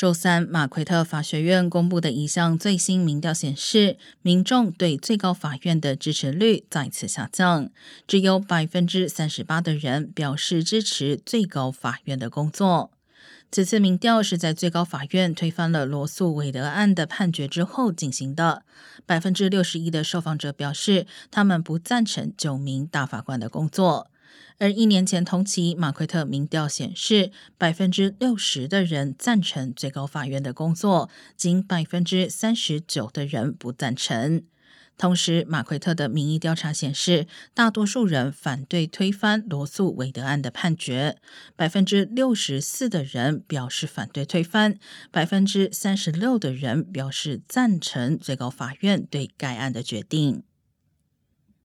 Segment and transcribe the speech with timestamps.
[0.00, 7.68] 周三，马奎特法学院公布的一项最新民调显示，民众对最高法院的支持率再次下降，
[8.06, 12.90] 只有百分之三十八的人表示支持最高法院的工作。
[13.52, 18.62] 此次民调是在最高法院推翻了罗素韦德案的判决之后进行的。
[19.04, 24.10] 百分之六十一的受访者表示，他们不赞成九名大法官的工作。
[24.58, 34.42] 而一年前同期，马奎特民调显示，百分之六十的人赞成最高法院的工作，仅百分之三十九的人不赞成。
[34.98, 41.16] 同时，马奎特的民意调查显示，大多数人反对推翻罗素韦德案的判决，
[41.56, 44.78] 百分之六十四的人表示反对推翻，
[45.10, 50.42] 百分之三十六的人表示赞成最高法院对该案的决定。